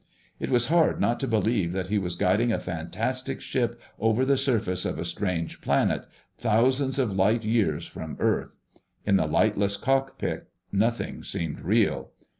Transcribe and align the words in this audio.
It 0.39 0.49
was 0.49 0.65
hard 0.69 0.99
not 0.99 1.19
to 1.19 1.27
believe 1.27 1.73
that 1.73 1.89
he 1.89 1.99
was 1.99 2.15
guiding 2.15 2.51
a 2.51 2.59
fantastic 2.59 3.39
ship 3.39 3.79
over 3.99 4.25
the 4.25 4.35
surface 4.35 4.83
of 4.83 4.97
a 4.97 5.05
strange 5.05 5.61
planet, 5.61 6.05
thousands 6.39 6.97
of 6.97 7.15
light 7.15 7.45
years 7.45 7.85
from 7.85 8.17
Earth. 8.19 8.57
In 9.05 9.17
the 9.17 9.27
lightless 9.27 9.77
cockpit 9.77 10.49
nothing 10.71 11.21
seemed 11.21 11.59
real. 11.61 12.13